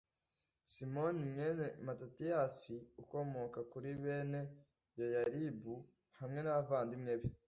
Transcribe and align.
simoni 0.73 1.19
mwene 1.33 1.65
matatiyasi, 1.85 2.75
ukomoka 3.01 3.59
kuri 3.71 3.89
bene 4.03 4.39
yoyaribu 4.97 5.73
hamwe 6.19 6.39
n'abavandimwe 6.41 7.13
be 7.21 7.29